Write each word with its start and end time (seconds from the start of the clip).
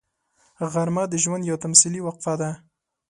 غرمه 0.71 1.03
د 1.09 1.13
ژوند 1.23 1.43
یوه 1.49 1.59
تمثیلي 1.65 1.99
وقفه 2.03 2.33
ده 2.41 2.49